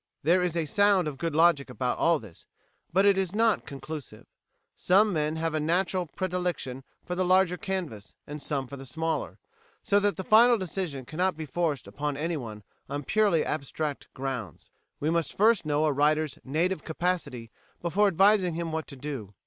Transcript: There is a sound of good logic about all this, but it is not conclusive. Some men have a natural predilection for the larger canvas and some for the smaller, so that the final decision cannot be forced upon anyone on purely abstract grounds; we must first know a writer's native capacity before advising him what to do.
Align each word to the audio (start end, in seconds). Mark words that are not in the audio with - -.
There 0.23 0.41
is 0.41 0.57
a 0.57 0.65
sound 0.65 1.07
of 1.07 1.19
good 1.19 1.35
logic 1.35 1.69
about 1.69 1.99
all 1.99 2.17
this, 2.17 2.47
but 2.91 3.05
it 3.05 3.19
is 3.19 3.35
not 3.35 3.67
conclusive. 3.67 4.25
Some 4.75 5.13
men 5.13 5.35
have 5.35 5.53
a 5.53 5.59
natural 5.59 6.07
predilection 6.07 6.83
for 7.05 7.13
the 7.13 7.23
larger 7.23 7.55
canvas 7.55 8.15
and 8.25 8.41
some 8.41 8.65
for 8.65 8.77
the 8.77 8.87
smaller, 8.87 9.37
so 9.83 9.99
that 9.99 10.17
the 10.17 10.23
final 10.23 10.57
decision 10.57 11.05
cannot 11.05 11.37
be 11.37 11.45
forced 11.45 11.85
upon 11.85 12.17
anyone 12.17 12.63
on 12.89 13.03
purely 13.03 13.45
abstract 13.45 14.11
grounds; 14.15 14.71
we 14.99 15.11
must 15.11 15.37
first 15.37 15.67
know 15.67 15.85
a 15.85 15.93
writer's 15.93 16.39
native 16.43 16.83
capacity 16.83 17.51
before 17.79 18.07
advising 18.07 18.55
him 18.55 18.71
what 18.71 18.87
to 18.87 18.95
do. 18.95 19.35